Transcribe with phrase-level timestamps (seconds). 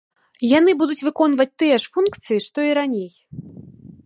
[0.51, 3.11] Яны будуць выконваць тыя ж функцыі, што і раней.